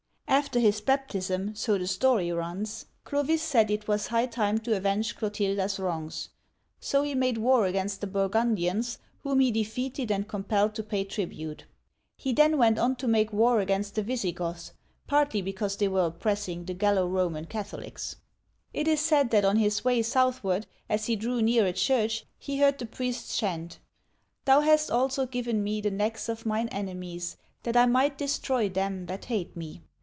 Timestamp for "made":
7.13-7.37